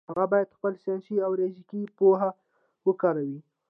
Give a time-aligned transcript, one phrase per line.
[0.09, 2.29] هغه باید خپله ساینسي او ریاضیکي پوهه
[2.87, 3.39] وکاروي.